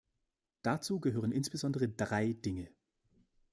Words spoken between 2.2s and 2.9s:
Dinge.